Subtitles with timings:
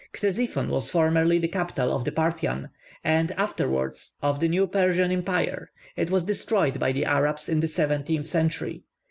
[0.13, 2.69] Ctesiphon was formerly the capital of the Parthian,
[3.03, 7.67] and afterwards of the new Persian empire: it was destroyed by the Arabs in the
[7.67, 8.81] seventeenth century.